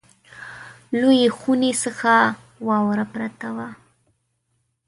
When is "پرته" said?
3.13-3.47